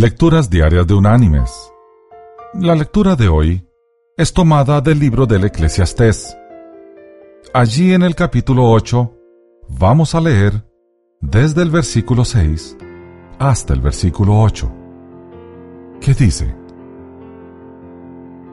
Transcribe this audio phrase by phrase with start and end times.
[0.00, 1.74] Lecturas Diarias de Unánimes.
[2.54, 3.68] La lectura de hoy
[4.16, 6.34] es tomada del libro del Eclesiastés.
[7.52, 9.12] Allí en el capítulo 8
[9.68, 10.64] vamos a leer
[11.20, 12.78] desde el versículo 6
[13.38, 14.72] hasta el versículo 8,
[16.00, 16.56] que dice,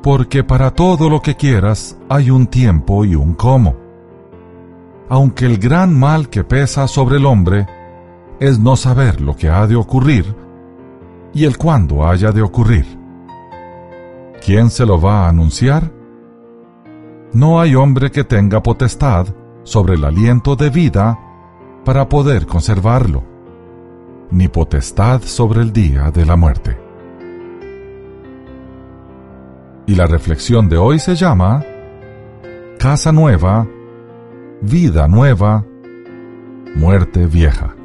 [0.04, 3.74] Porque para todo lo que quieras hay un tiempo y un cómo.
[5.08, 7.66] Aunque el gran mal que pesa sobre el hombre
[8.42, 10.47] es no saber lo que ha de ocurrir,
[11.34, 12.86] y el cuándo haya de ocurrir.
[14.44, 15.92] ¿Quién se lo va a anunciar?
[17.34, 19.28] No hay hombre que tenga potestad
[19.64, 21.20] sobre el aliento de vida
[21.84, 23.24] para poder conservarlo,
[24.32, 26.78] ni potestad sobre el día de la muerte.
[29.86, 31.64] Y la reflexión de hoy se llama
[32.78, 33.68] Casa nueva,
[34.62, 35.66] vida nueva,
[36.76, 37.77] muerte vieja.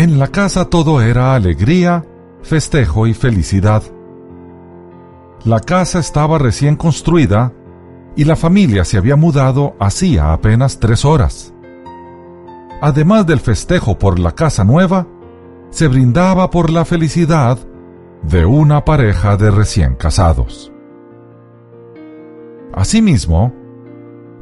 [0.00, 2.06] En la casa todo era alegría,
[2.40, 3.82] festejo y felicidad.
[5.44, 7.52] La casa estaba recién construida
[8.16, 11.52] y la familia se había mudado hacía apenas tres horas.
[12.80, 15.06] Además del festejo por la casa nueva,
[15.68, 17.58] se brindaba por la felicidad
[18.22, 20.72] de una pareja de recién casados.
[22.72, 23.52] Asimismo,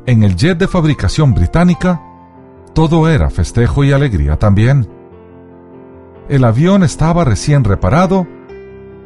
[0.06, 2.00] en el jet de fabricación británica,
[2.74, 4.97] todo era festejo y alegría también
[6.28, 8.26] el avión estaba recién reparado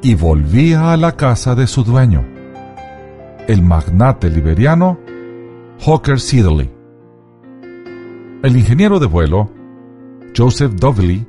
[0.03, 2.25] y volvía a la casa de su dueño,
[3.47, 4.99] el magnate liberiano
[5.85, 6.71] Hawker Siddeley.
[8.43, 9.51] El ingeniero de vuelo,
[10.37, 11.25] Joseph Dovely,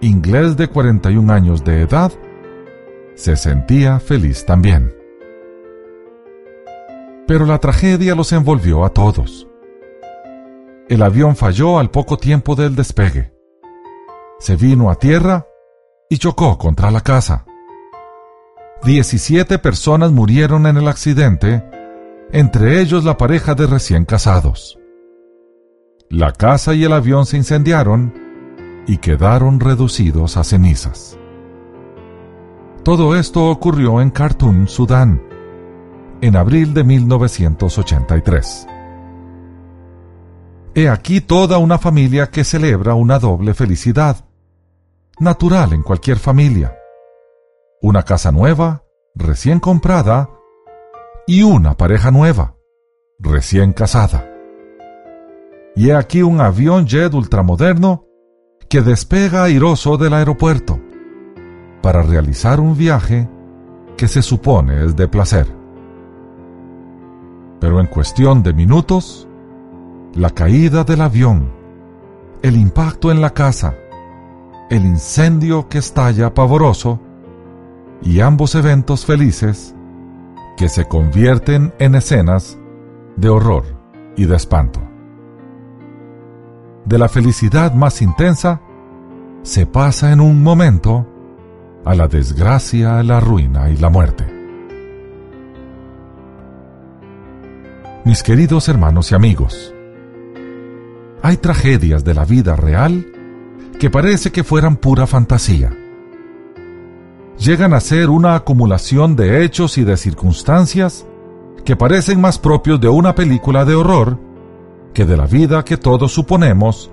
[0.00, 2.12] inglés de 41 años de edad,
[3.14, 4.94] se sentía feliz también.
[7.26, 9.46] Pero la tragedia los envolvió a todos.
[10.88, 13.39] El avión falló al poco tiempo del despegue
[14.40, 15.46] se vino a tierra
[16.08, 17.44] y chocó contra la casa.
[18.82, 21.62] Diecisiete personas murieron en el accidente,
[22.32, 24.78] entre ellos la pareja de recién casados.
[26.08, 28.14] La casa y el avión se incendiaron
[28.86, 31.18] y quedaron reducidos a cenizas.
[32.82, 35.22] Todo esto ocurrió en Khartoum, Sudán,
[36.22, 38.66] en abril de 1983.
[40.74, 44.29] He aquí toda una familia que celebra una doble felicidad
[45.20, 46.76] natural en cualquier familia.
[47.82, 50.30] Una casa nueva, recién comprada,
[51.26, 52.56] y una pareja nueva,
[53.18, 54.26] recién casada.
[55.76, 58.06] Y he aquí un avión jet ultramoderno
[58.68, 60.80] que despega airoso del aeropuerto
[61.82, 63.28] para realizar un viaje
[63.96, 65.46] que se supone es de placer.
[67.60, 69.28] Pero en cuestión de minutos,
[70.14, 71.52] la caída del avión,
[72.42, 73.74] el impacto en la casa,
[74.70, 77.00] el incendio que estalla pavoroso
[78.02, 79.74] y ambos eventos felices
[80.56, 82.56] que se convierten en escenas
[83.16, 83.64] de horror
[84.16, 84.80] y de espanto.
[86.84, 88.60] De la felicidad más intensa
[89.42, 91.06] se pasa en un momento
[91.84, 94.24] a la desgracia, la ruina y la muerte.
[98.04, 99.74] Mis queridos hermanos y amigos,
[101.22, 103.19] hay tragedias de la vida real
[103.80, 105.72] que parece que fueran pura fantasía.
[107.38, 111.06] Llegan a ser una acumulación de hechos y de circunstancias
[111.64, 114.18] que parecen más propios de una película de horror
[114.92, 116.90] que de la vida que todos suponemos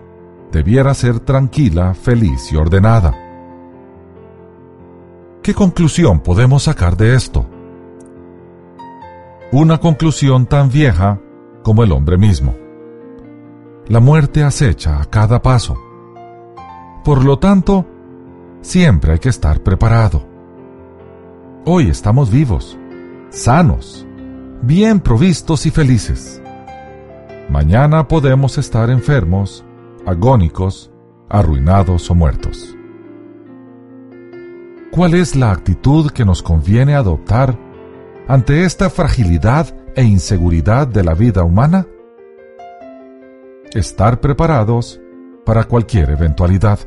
[0.54, 3.14] debiera ser tranquila, feliz y ordenada.
[5.44, 7.46] ¿Qué conclusión podemos sacar de esto?
[9.52, 11.20] Una conclusión tan vieja
[11.64, 12.56] como el hombre mismo.
[13.90, 15.87] La muerte acecha a cada paso
[17.08, 17.86] por lo tanto,
[18.60, 20.28] siempre hay que estar preparado.
[21.64, 22.78] Hoy estamos vivos,
[23.30, 24.06] sanos,
[24.62, 26.42] bien provistos y felices.
[27.48, 29.64] Mañana podemos estar enfermos,
[30.06, 30.92] agónicos,
[31.30, 32.76] arruinados o muertos.
[34.92, 37.58] ¿Cuál es la actitud que nos conviene adoptar
[38.28, 41.88] ante esta fragilidad e inseguridad de la vida humana?
[43.74, 45.00] Estar preparados
[45.46, 46.80] para cualquier eventualidad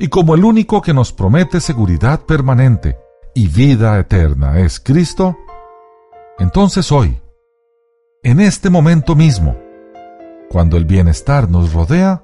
[0.00, 2.96] y como el único que nos promete seguridad permanente
[3.34, 5.36] y vida eterna es Cristo,
[6.38, 7.20] entonces hoy,
[8.22, 9.58] en este momento mismo,
[10.48, 12.22] cuando el bienestar nos rodea,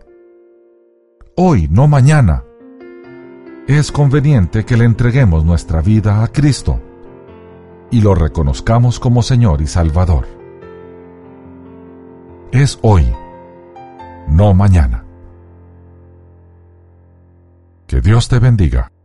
[1.36, 2.44] hoy, no mañana,
[3.68, 6.80] es conveniente que le entreguemos nuestra vida a Cristo
[7.90, 10.26] y lo reconozcamos como Señor y Salvador.
[12.52, 13.06] Es hoy,
[14.28, 15.05] no mañana.
[18.06, 18.95] Dios te bendiga.